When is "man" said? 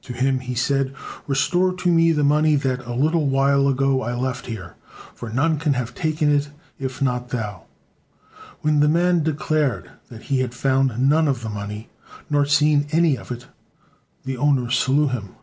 8.88-9.22